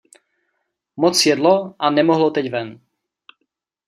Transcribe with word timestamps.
Moc 0.97 1.25
jedlo, 1.25 1.75
a 1.79 1.89
nemohlo 1.89 2.31
teď 2.31 2.51
ven. 2.51 2.79